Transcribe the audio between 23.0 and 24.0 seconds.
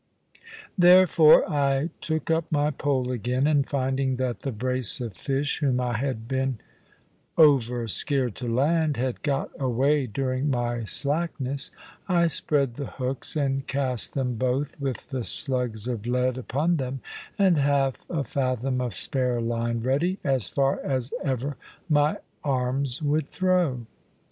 would throw.